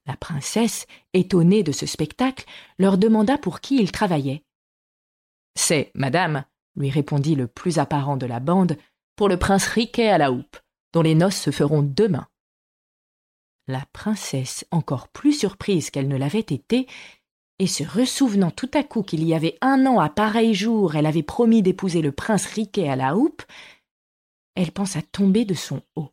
La 0.05 0.15
princesse, 0.15 0.88
étonnée 1.13 1.63
de 1.63 1.72
ce 1.72 1.86
spectacle, 1.86 2.46
leur 2.79 2.98
demanda 2.98 3.38
pour 3.38 3.60
qui 3.60 3.77
ils 3.79 3.91
travaillaient. 3.91 4.43
C'est, 5.55 5.91
madame, 5.93 6.46
lui 6.75 6.89
répondit 6.89 7.36
le 7.36 7.48
plus 7.48 7.77
apparent 7.77 8.17
de 8.17 8.25
la 8.25 8.39
bande, 8.39 8.77
pour 9.15 9.29
le 9.29 9.38
prince 9.38 9.67
Riquet 9.67 10.10
à 10.10 10.17
la 10.17 10.31
houppe, 10.31 10.58
dont 10.93 11.01
les 11.01 11.15
noces 11.15 11.39
se 11.39 11.51
feront 11.51 11.84
demain. 11.84 12.27
La 13.67 13.86
princesse, 13.93 14.65
encore 14.72 15.08
plus 15.10 15.34
surprise 15.34 15.91
qu'elle 15.91 16.08
ne 16.08 16.17
l'avait 16.17 16.39
été, 16.39 16.88
et 17.60 17.67
se 17.67 17.84
ressouvenant 17.84 18.50
tout 18.50 18.72
à 18.74 18.84
coup 18.84 19.03
qu'il 19.03 19.24
y 19.24 19.36
avait 19.36 19.58
un 19.62 19.86
an 19.86 20.00
à 20.00 20.10
pareil 20.10 20.55
jour 20.55 20.96
elle 20.96 21.05
avait 21.05 21.22
promis 21.22 21.62
d'épouser 21.62 22.01
le 22.01 22.12
prince 22.12 22.48
Riquet 22.48 22.89
à 22.89 22.96
la 22.96 23.15
houppe, 23.15 23.43
elle 24.55 24.72
pensa 24.72 25.01
tomber 25.01 25.46
de 25.46 25.53
son 25.53 25.81
haut. 25.96 26.10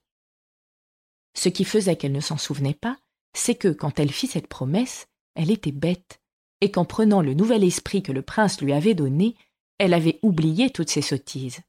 Ce 1.35 1.49
qui 1.49 1.65
faisait 1.65 1.97
qu'elle 1.97 2.13
ne 2.13 2.21
s'en 2.21 2.37
souvenait 2.37 2.75
pas, 2.75 2.99
c'est 3.35 3.55
que, 3.55 3.69
quand 3.69 3.99
elle 4.01 4.13
fit 4.13 4.27
cette 4.27 4.49
promesse, 4.49 5.07
elle 5.35 5.51
était 5.51 5.73
bête, 5.73 6.21
et 6.61 6.71
qu'en 6.71 6.85
prenant 6.85 7.23
le 7.23 7.35
nouvel 7.35 7.65
esprit 7.65 8.03
que 8.03 8.13
le 8.13 8.23
prince 8.23 8.61
lui 8.61 8.73
avait 8.73 8.95
donné, 8.95 9.37
elle 9.79 9.95
avait 9.95 10.19
oublié 10.23 10.71
toutes 10.71 10.91
ses 10.91 11.03
sottises. 11.03 11.61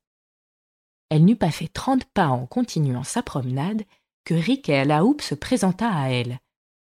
Elle 1.09 1.25
n'eut 1.25 1.35
pas 1.35 1.51
fait 1.51 1.67
trente 1.67 2.05
pas 2.05 2.27
en 2.27 2.45
continuant 2.45 3.03
sa 3.03 3.23
promenade 3.23 3.83
que 4.25 4.33
Riquet 4.33 4.77
à 4.77 4.85
la 4.85 5.03
houppe 5.03 5.21
se 5.21 5.35
présenta 5.35 5.89
à 5.89 6.09
elle, 6.09 6.39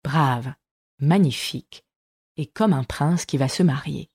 brave, 0.05 0.53
magnifique, 1.01 1.85
et 2.37 2.47
comme 2.47 2.73
un 2.73 2.85
prince 2.85 3.27
qui 3.27 3.39
va 3.39 3.49
se 3.49 3.63
marier. 3.63 4.11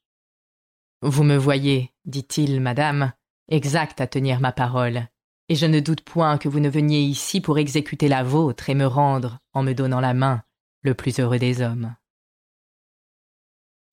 Vous 1.02 1.24
me 1.24 1.38
voyez, 1.38 1.94
dit-il, 2.06 2.60
madame, 2.60 3.14
exact 3.48 4.02
à 4.02 4.08
tenir 4.08 4.40
ma 4.40 4.52
parole, 4.52 5.08
et 5.50 5.56
je 5.56 5.66
ne 5.66 5.80
doute 5.80 6.02
point 6.02 6.38
que 6.38 6.48
vous 6.48 6.60
ne 6.60 6.70
veniez 6.70 7.02
ici 7.02 7.42
pour 7.42 7.58
exécuter 7.58 8.08
la 8.08 8.24
vôtre 8.24 8.70
et 8.70 8.76
me 8.76 8.86
rendre, 8.86 9.40
en 9.54 9.64
me 9.64 9.74
donnant 9.74 10.00
la 10.00 10.14
main, 10.14 10.44
le 10.84 10.94
plus 10.94 11.20
heureux 11.20 11.40
des 11.40 11.62
hommes. 11.62 11.96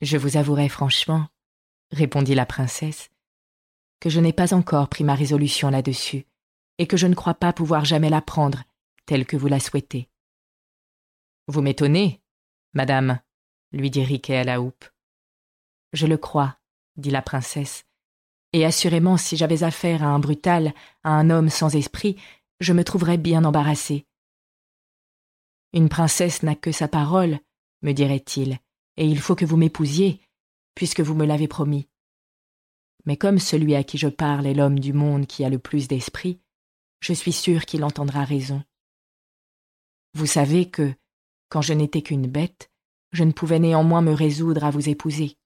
Je 0.03 0.19
vous 0.19 0.37
avouerai 0.37 0.69
franchement, 0.69 1.27
répondit 1.91 2.35
la 2.35 2.45
princesse, 2.45 3.09
que 4.01 4.11
je 4.11 4.21
n'ai 4.21 4.35
pas 4.35 4.53
encore 4.53 4.89
pris 4.89 5.03
ma 5.03 5.15
résolution 5.15 5.71
là-dessus, 5.71 6.27
et 6.77 6.87
que 6.87 6.99
je 6.99 7.07
ne 7.07 7.15
crois 7.15 7.35
pas 7.35 7.55
pouvoir 7.55 7.87
jamais 7.87 8.11
la 8.11 8.21
prendre 8.21 8.65
telle 9.07 9.25
que 9.25 9.39
vous 9.39 9.49
la 9.49 9.59
souhaitez. 9.59 10.11
Vous 11.49 11.63
m'étonnez, 11.63 12.21
madame, 12.75 13.21
lui 13.73 13.91
dit 13.91 14.05
Riquet 14.05 14.37
à 14.37 14.45
la 14.45 14.61
houppe. 14.61 14.85
Je 15.95 16.07
le 16.07 16.19
crois, 16.19 16.59
dit 16.97 17.11
la 17.11 17.23
princesse, 17.23 17.86
et 18.53 18.65
assurément 18.65 19.17
si 19.17 19.37
j'avais 19.37 19.63
affaire 19.63 20.03
à 20.03 20.07
un 20.07 20.19
brutal, 20.19 20.73
à 21.05 21.11
un 21.11 21.31
homme 21.31 21.51
sans 21.51 21.75
esprit, 21.75 22.17
je 22.61 22.73
me 22.73 22.85
trouverais 22.85 23.19
bien 23.19 23.45
embarrassée. 23.45 24.07
Une 25.73 25.89
princesse 25.89 26.43
n'a 26.43 26.55
que 26.55 26.73
sa 26.73 26.89
parole, 26.89 27.39
me 27.83 27.93
dirait-il, 27.93 28.59
et 28.97 29.07
il 29.07 29.19
faut 29.19 29.35
que 29.35 29.45
vous 29.45 29.57
m'épousiez, 29.57 30.21
puisque 30.75 31.01
vous 31.01 31.15
me 31.15 31.27
l'avez 31.27 31.49
promis. 31.49 31.89
Mais 33.05 33.17
comme 33.17 33.39
celui 33.39 33.75
à 33.75 33.85
qui 33.85 33.99
je 33.99 34.09
parle 34.09 34.47
est 34.47 34.55
l'homme 34.55 34.81
du 34.81 34.93
monde 34.93 35.27
qui 35.27 35.45
a 35.45 35.49
le 35.49 35.59
plus 35.59 35.87
d'esprit, 35.87 36.41
je 37.01 37.13
suis 37.13 37.33
sûre 37.33 37.67
qu'il 37.67 37.85
entendra 37.85 38.25
raison. 38.25 38.63
Vous 40.15 40.27
savez 40.27 40.71
que, 40.71 40.95
quand 41.49 41.63
je 41.63 41.75
n'étais 41.75 42.03
qu'une 42.03 42.27
bête, 42.27 42.71
je 43.13 43.23
ne 43.25 43.33
pouvais 43.33 43.59
néanmoins 43.59 44.03
me 44.03 44.13
résoudre 44.13 44.65
à 44.65 44.71
vous 44.71 44.89
épouser. 44.89 45.37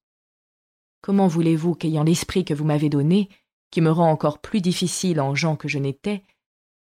Comment 1.01 1.27
voulez-vous 1.27 1.73
qu'ayant 1.73 2.03
l'esprit 2.03 2.45
que 2.45 2.53
vous 2.53 2.65
m'avez 2.65 2.89
donné, 2.89 3.29
qui 3.71 3.81
me 3.81 3.91
rend 3.91 4.11
encore 4.11 4.39
plus 4.39 4.61
difficile 4.61 5.19
en 5.19 5.33
gens 5.33 5.55
que 5.55 5.67
je 5.67 5.79
n'étais, 5.79 6.23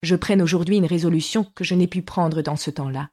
je 0.02 0.16
prenne 0.16 0.42
aujourd'hui 0.42 0.78
une 0.78 0.86
résolution 0.86 1.44
que 1.44 1.64
je 1.64 1.76
n'ai 1.76 1.88
pu 1.88 2.02
prendre 2.02 2.42
dans 2.42 2.56
ce 2.56 2.72
temps-là? 2.72 3.12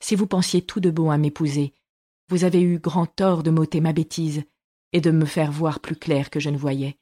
Si 0.00 0.14
vous 0.14 0.26
pensiez 0.26 0.62
tout 0.62 0.80
de 0.80 0.90
bon 0.90 1.10
à 1.10 1.16
m'épouser, 1.16 1.74
vous 2.28 2.44
avez 2.44 2.60
eu 2.60 2.78
grand 2.78 3.06
tort 3.06 3.42
de 3.42 3.50
m'ôter 3.50 3.80
ma 3.80 3.92
bêtise 3.92 4.42
et 4.92 5.00
de 5.00 5.10
me 5.10 5.24
faire 5.24 5.52
voir 5.52 5.80
plus 5.80 5.96
clair 5.96 6.28
que 6.28 6.40
je 6.40 6.50
ne 6.50 6.58
voyais. 6.58 6.98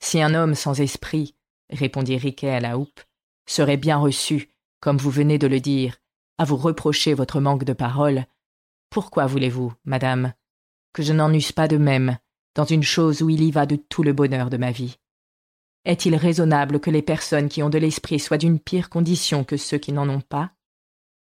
Si 0.00 0.20
un 0.20 0.34
homme 0.34 0.54
sans 0.54 0.80
esprit, 0.80 1.36
répondit 1.70 2.16
Riquet 2.16 2.50
à 2.50 2.60
la 2.60 2.76
houppe, 2.76 3.00
serait 3.46 3.76
bien 3.76 3.96
reçu, 3.96 4.50
comme 4.80 4.98
vous 4.98 5.10
venez 5.10 5.38
de 5.38 5.46
le 5.46 5.60
dire, 5.60 5.96
à 6.38 6.44
vous 6.44 6.56
reprocher 6.56 7.14
votre 7.14 7.40
manque 7.40 7.64
de 7.64 7.72
parole, 7.72 8.26
pourquoi 8.90 9.26
voulez-vous, 9.26 9.72
madame, 9.84 10.34
que 10.92 11.02
je 11.02 11.12
n'en 11.12 11.32
eusse 11.32 11.52
pas 11.52 11.68
de 11.68 11.76
même 11.76 12.18
dans 12.54 12.64
une 12.64 12.82
chose 12.82 13.22
où 13.22 13.30
il 13.30 13.42
y 13.42 13.50
va 13.50 13.66
de 13.66 13.76
tout 13.76 14.02
le 14.02 14.12
bonheur 14.12 14.50
de 14.50 14.56
ma 14.56 14.70
vie. 14.70 14.98
Est-il 15.84 16.14
raisonnable 16.14 16.80
que 16.80 16.90
les 16.90 17.02
personnes 17.02 17.48
qui 17.48 17.62
ont 17.62 17.70
de 17.70 17.78
l'esprit 17.78 18.20
soient 18.20 18.38
d'une 18.38 18.60
pire 18.60 18.90
condition 18.90 19.42
que 19.42 19.56
ceux 19.56 19.78
qui 19.78 19.92
n'en 19.92 20.08
ont 20.08 20.20
pas? 20.20 20.52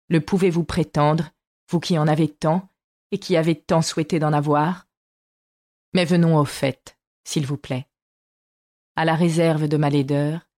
Le 0.08 0.20
pouvez-vous 0.20 0.64
prétendre, 0.64 1.30
vous 1.70 1.80
qui 1.80 1.96
en 1.98 2.06
avez 2.06 2.28
tant, 2.28 2.68
et 3.10 3.18
qui 3.18 3.36
avez 3.36 3.54
tant 3.54 3.80
souhaité 3.80 4.18
d'en 4.18 4.32
avoir? 4.32 4.86
Mais 5.94 6.04
venons 6.04 6.36
au 6.36 6.44
fait, 6.44 6.98
s'il 7.22 7.46
vous 7.46 7.56
plaît. 7.56 7.86
À 8.96 9.04
la 9.04 9.14
réserve 9.14 9.66
de 9.66 9.76
ma 9.76 9.88
laideur, 9.88 10.48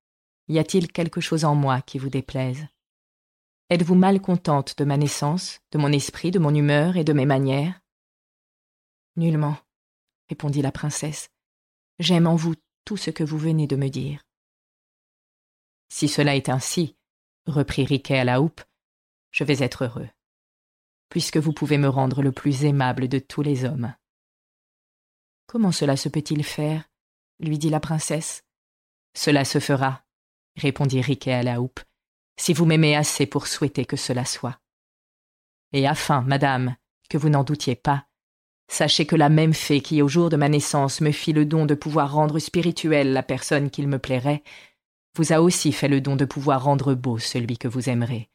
y 0.49 0.59
a-t-il 0.59 0.91
quelque 0.91 1.21
chose 1.21 1.45
en 1.45 1.55
moi 1.55 1.81
qui 1.83 1.99
vous 1.99 2.11
déplaise? 2.11 2.67
Êtes-vous 3.71 3.95
mal 3.95 4.21
contente 4.21 4.79
de 4.79 4.85
ma 4.85 4.97
naissance, 4.97 5.61
de 5.73 5.79
mon 5.79 5.93
esprit, 5.93 6.31
de 6.31 6.39
mon 6.39 6.55
humeur 6.55 6.97
et 6.97 7.05
de 7.05 7.13
mes 7.13 7.27
manières? 7.27 7.81
Nullement, 9.17 9.57
répondit 10.29 10.63
la 10.63 10.73
princesse. 10.73 11.31
J'aime 11.99 12.27
en 12.27 12.37
vous 12.37 12.55
tout 12.85 12.97
ce 12.97 13.11
que 13.11 13.25
vous 13.25 13.39
venez 13.39 13.67
de 13.67 13.77
me 13.77 13.89
dire. 13.89 14.23
Si 15.89 16.09
cela 16.09 16.37
est 16.37 16.49
ainsi, 16.49 16.97
reprit 17.47 17.85
Riquet 17.85 18.19
à 18.19 18.25
la 18.25 18.41
houppe, 18.41 18.63
je 19.31 19.45
vais 19.45 19.63
être 19.63 19.85
heureux, 19.85 20.09
puisque 21.09 21.37
vous 21.37 21.53
pouvez 21.53 21.79
me 21.79 21.89
rendre 21.89 22.23
le 22.23 22.33
plus 22.33 22.65
aimable 22.65 23.09
de 23.09 23.19
tous 23.19 23.43
les 23.43 23.65
hommes. 23.65 23.95
Comment 25.47 25.73
cela 25.73 25.97
se 25.97 26.09
peut-il 26.09 26.45
faire? 26.45 26.89
lui 27.39 27.59
dit 27.59 27.71
la 27.71 27.81
princesse. 27.81 28.45
Cela 29.15 29.45
se 29.45 29.61
fera, 29.61 30.05
répondit 30.57 31.01
Riquet 31.01 31.33
à 31.33 31.43
la 31.43 31.61
houppe, 31.61 31.81
si 32.39 32.53
vous 32.53 32.67
m'aimez 32.67 32.97
assez 32.97 33.27
pour 33.27 33.47
souhaiter 33.47 33.85
que 33.85 33.97
cela 33.97 34.25
soit. 34.25 34.61
Et 35.73 35.87
afin, 35.87 36.23
madame, 36.23 36.77
que 37.09 37.19
vous 37.19 37.29
n'en 37.29 37.45
doutiez 37.45 37.77
pas, 37.77 38.06
sachez 38.69 39.07
que 39.07 39.17
la 39.17 39.29
même 39.29 39.55
fée 39.55 39.81
qui, 39.81 40.03
au 40.03 40.09
jour 40.09 40.29
de 40.29 40.37
ma 40.37 40.49
naissance, 40.49 41.01
me 41.01 41.13
fit 41.13 41.33
le 41.33 41.45
don 41.45 41.67
de 41.67 41.75
pouvoir 41.75 42.13
rendre 42.13 42.39
spirituelle 42.39 43.13
la 43.13 43.23
personne 43.23 43.71
qu'il 43.71 43.89
me 43.89 43.99
plairait, 43.99 44.43
vous 45.17 45.33
a 45.33 45.41
aussi 45.41 45.73
fait 45.73 45.89
le 45.89 46.01
don 46.01 46.17
de 46.17 46.25
pouvoir 46.25 46.65
rendre 46.65 46.95
beau 46.95 47.19
celui 47.19 47.59
que 47.59 47.69
vous 47.69 47.89
aimerez, 47.89 48.29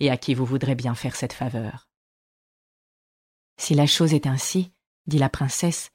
et 0.00 0.10
à 0.10 0.16
qui 0.16 0.34
vous 0.34 0.44
voudrez 0.44 0.74
bien 0.74 0.94
faire 0.94 1.16
cette 1.16 1.32
faveur. 1.32 1.88
Si 3.60 3.74
la 3.74 3.86
chose 3.86 4.14
est 4.14 4.26
ainsi, 4.26 4.72
dit 5.06 5.18
la 5.18 5.28
princesse, 5.28 5.90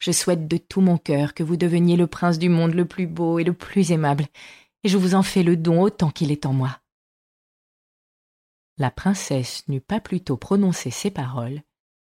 je 0.00 0.10
souhaite 0.10 0.48
de 0.48 0.56
tout 0.56 0.80
mon 0.80 0.98
cœur 0.98 1.32
que 1.32 1.44
vous 1.44 1.56
deveniez 1.56 1.96
le 1.96 2.08
prince 2.08 2.38
du 2.38 2.48
monde 2.48 2.74
le 2.74 2.84
plus 2.84 3.06
beau 3.06 3.38
et 3.38 3.44
le 3.44 3.52
plus 3.52 3.92
aimable, 3.92 4.26
et 4.82 4.88
je 4.88 4.98
vous 4.98 5.14
en 5.14 5.22
fais 5.22 5.42
le 5.42 5.56
don 5.56 5.80
autant 5.80 6.10
qu'il 6.10 6.32
est 6.32 6.46
en 6.46 6.52
moi. 6.52 6.80
La 8.76 8.90
princesse 8.90 9.66
n'eut 9.68 9.80
pas 9.80 10.00
plutôt 10.00 10.36
prononcé 10.36 10.90
ces 10.90 11.10
paroles 11.10 11.62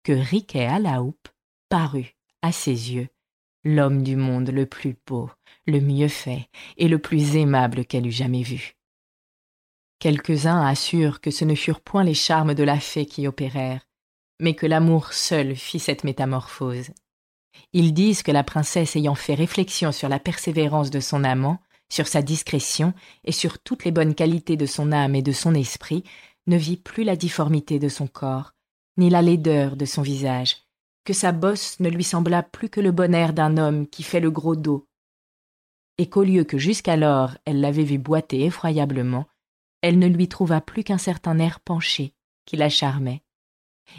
que 0.04 0.14
Riquet 0.14 0.66
à 0.66 0.80
la 0.80 1.02
houppe 1.02 1.28
parut, 1.70 2.16
à 2.42 2.52
ses 2.52 2.94
yeux, 2.94 3.10
l'homme 3.64 4.04
du 4.04 4.16
monde 4.16 4.50
le 4.50 4.66
plus 4.66 4.96
beau, 5.06 5.30
le 5.68 5.80
mieux 5.80 6.08
fait 6.08 6.50
et 6.78 6.88
le 6.88 7.00
plus 7.00 7.36
aimable 7.36 7.86
qu'elle 7.86 8.08
eût 8.08 8.12
jamais 8.12 8.44
vu. 8.44 8.76
Quelques-uns 10.00 10.66
assurent 10.66 11.22
que 11.22 11.30
ce 11.30 11.46
ne 11.46 11.54
furent 11.54 11.82
point 11.82 12.04
les 12.04 12.16
charmes 12.16 12.56
de 12.56 12.64
la 12.64 12.80
fée 12.80 13.06
qui 13.06 13.28
opérèrent, 13.28 13.88
mais 14.40 14.56
que 14.56 14.66
l'amour 14.66 15.14
seul 15.14 15.56
fit 15.56 15.80
cette 15.80 16.04
métamorphose. 16.04 16.90
Ils 17.74 17.94
disent 17.94 18.24
que 18.24 18.32
la 18.32 18.44
princesse 18.44 18.96
ayant 18.96 19.16
fait 19.16 19.36
réflexion 19.36 19.92
sur 19.92 20.10
la 20.10 20.20
persévérance 20.20 20.90
de 20.90 21.00
son 21.00 21.24
amant, 21.24 21.60
sur 21.90 22.08
sa 22.08 22.24
discrétion 22.24 22.94
et 23.26 23.32
sur 23.32 23.60
toutes 23.60 23.86
les 23.86 23.92
bonnes 23.92 24.16
qualités 24.16 24.58
de 24.58 24.66
son 24.66 24.92
âme 24.92 25.14
et 25.14 25.22
de 25.22 25.32
son 25.32 25.54
esprit, 25.54 26.04
ne 26.48 26.58
vit 26.58 26.78
plus 26.78 27.04
la 27.04 27.16
difformité 27.16 27.78
de 27.78 27.90
son 27.90 28.08
corps, 28.08 28.54
ni 28.98 29.10
la 29.10 29.22
laideur 29.22 29.76
de 29.76 29.86
son 29.86 30.02
visage, 30.02 30.58
que 31.06 31.14
sa 31.14 31.32
bosse 31.32 31.80
ne 31.80 31.90
lui 31.90 32.04
sembla 32.04 32.44
plus 32.44 32.70
que 32.70 32.82
le 32.82 32.92
bon 32.92 33.14
air 33.14 33.34
d'un 33.34 33.58
homme 33.58 33.88
qui 33.88 34.04
fait 34.04 34.20
le 34.20 34.32
gros 34.32 34.56
dos, 34.56 34.88
et 35.98 36.10
qu'au 36.10 36.24
lieu 36.24 36.44
que 36.44 36.58
jusqu'alors 36.58 37.38
elle 37.46 37.62
l'avait 37.62 37.84
vu 37.84 37.98
boiter 37.98 38.46
effroyablement, 38.46 39.28
elle 39.82 40.00
ne 40.00 40.08
lui 40.08 40.28
trouva 40.28 40.62
plus 40.62 40.84
qu'un 40.84 40.98
certain 40.98 41.40
air 41.40 41.60
penché 41.60 42.14
qui 42.46 42.56
la 42.58 42.70
charmait. 42.70 43.24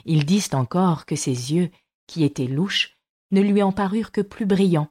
Ils 0.05 0.25
disent 0.25 0.51
encore 0.53 1.07
que 1.07 1.17
ses 1.17 1.53
yeux, 1.53 1.71
qui 2.07 2.25
étaient 2.25 2.47
louches, 2.47 2.99
ne 3.31 3.41
lui 3.41 3.63
en 3.63 3.73
parurent 3.73 4.13
que 4.13 4.21
plus 4.21 4.47
brillants, 4.47 4.89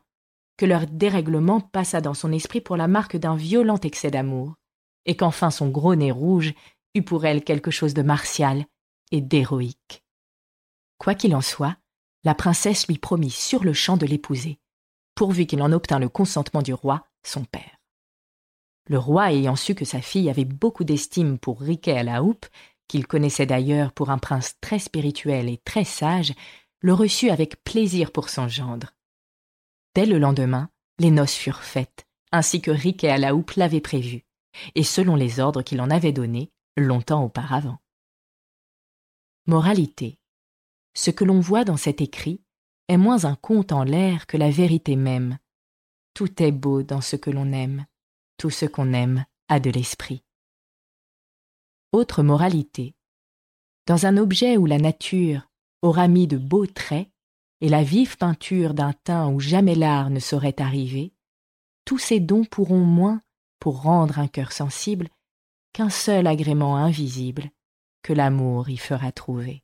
que 0.58 0.66
leur 0.66 0.88
dérèglement 0.88 1.60
passa 1.60 2.02
dans 2.02 2.14
son 2.14 2.32
esprit 2.32 2.62
pour 2.62 2.78
la 2.78 2.88
marque 2.88 3.18
d'un 3.18 3.36
violent 3.36 3.80
excès 3.80 4.12
d'amour, 4.12 4.56
et 5.06 5.16
qu'enfin 5.16 5.52
son 5.52 5.70
gros 5.70 5.96
nez 5.96 6.12
rouge 6.12 6.54
eut 6.96 7.04
pour 7.04 7.26
elle 7.26 7.44
quelque 7.44 7.72
chose 7.72 7.94
de 7.94 8.02
martial 8.02 8.66
et 9.12 9.22
d'héroïque. 9.22 10.04
Quoi 10.98 11.16
qu'il 11.16 11.36
en 11.36 11.42
soit, 11.42 11.78
La 12.24 12.36
princesse 12.36 12.88
lui 12.88 12.98
promit 12.98 13.32
sur 13.32 13.64
le 13.64 13.74
champ 13.74 13.98
de 13.98 14.06
l'épouser, 14.06 14.60
pourvu 15.16 15.46
qu'il 15.46 15.62
en 15.62 15.72
obtint 15.72 16.00
le 16.00 16.10
consentement 16.10 16.62
du 16.62 16.74
roi, 16.74 17.06
son 17.24 17.44
père. 17.44 17.78
Le 18.88 18.98
roi, 18.98 19.32
ayant 19.32 19.56
su 19.56 19.76
que 19.76 19.86
sa 19.86 20.02
fille 20.02 20.30
avait 20.30 20.46
beaucoup 20.46 20.84
d'estime 20.84 21.38
pour 21.38 21.62
Riquet 21.62 21.98
à 21.98 22.04
la 22.04 22.24
houppe, 22.24 22.46
qu'il 22.88 23.08
connaissait 23.08 23.46
d'ailleurs 23.46 23.94
pour 23.94 24.10
un 24.10 24.18
prince 24.18 24.56
très 24.62 24.80
spirituel 24.80 25.50
et 25.50 25.58
très 25.58 25.84
sage, 25.84 26.34
le 26.82 26.94
reçut 26.94 27.30
avec 27.30 27.64
plaisir 27.64 28.12
pour 28.12 28.30
son 28.30 28.48
gendre. 28.48 28.94
Dès 29.96 30.06
le 30.06 30.18
lendemain, 30.18 30.70
les 31.00 31.12
noces 31.12 31.36
furent 31.36 31.64
faites, 31.64 32.06
ainsi 32.32 32.62
que 32.62 32.72
Riquet 32.72 33.10
à 33.10 33.18
la 33.18 33.36
houppe 33.36 33.52
l'avait 33.52 33.82
prévu, 33.82 34.26
et 34.76 34.84
selon 34.84 35.16
les 35.16 35.40
ordres 35.40 35.62
qu'il 35.62 35.82
en 35.82 35.90
avait 35.90 36.12
donnés 36.12 36.52
longtemps 36.78 37.24
auparavant. 37.24 37.81
Moralité. 39.52 40.18
Ce 40.94 41.12
que 41.12 41.26
l'on 41.26 41.42
voit 41.42 41.66
dans 41.66 41.76
cet 41.76 42.00
écrit 42.00 42.42
est 42.88 42.96
moins 42.96 43.26
un 43.26 43.36
conte 43.36 43.74
en 43.74 43.84
l'air 43.84 44.26
que 44.26 44.38
la 44.38 44.50
vérité 44.50 44.96
même. 44.96 45.40
Tout 46.14 46.42
est 46.42 46.54
beau 46.54 46.84
dans 46.84 47.02
ce 47.02 47.18
que 47.18 47.30
l'on 47.30 47.52
aime, 47.52 47.86
tout 48.38 48.50
ce 48.50 48.66
qu'on 48.66 48.94
aime 48.94 49.26
a 49.50 49.60
de 49.60 49.70
l'esprit. 49.70 50.24
Autre 51.92 52.24
moralité. 52.24 52.96
Dans 53.88 54.06
un 54.06 54.16
objet 54.16 54.56
où 54.56 54.66
la 54.66 54.78
nature 54.78 55.50
aura 55.82 56.08
mis 56.08 56.28
de 56.28 56.38
beaux 56.38 56.66
traits 56.66 57.10
et 57.60 57.68
la 57.68 57.84
vive 57.84 58.16
peinture 58.16 58.74
d'un 58.74 58.94
teint 58.94 59.28
où 59.28 59.42
jamais 59.42 59.76
l'art 59.76 60.12
ne 60.12 60.22
saurait 60.22 60.62
arriver, 60.62 61.12
tous 61.84 61.98
ces 61.98 62.22
dons 62.22 62.46
pourront 62.46 62.86
moins, 62.86 63.22
pour 63.60 63.82
rendre 63.82 64.18
un 64.18 64.30
cœur 64.30 64.54
sensible, 64.54 65.10
qu'un 65.74 65.90
seul 65.90 66.26
agrément 66.26 66.78
invisible 66.78 67.52
que 68.02 68.14
l'amour 68.14 68.70
y 68.70 68.78
fera 68.78 69.12
trouver. 69.12 69.64